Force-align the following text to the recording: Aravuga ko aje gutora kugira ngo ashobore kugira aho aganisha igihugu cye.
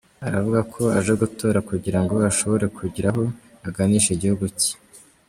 Aravuga 0.27 0.59
ko 0.73 0.81
aje 0.97 1.13
gutora 1.21 1.59
kugira 1.69 1.99
ngo 2.03 2.15
ashobore 2.31 2.65
kugira 2.77 3.07
aho 3.11 3.23
aganisha 3.67 4.09
igihugu 4.13 4.45
cye. 4.61 4.73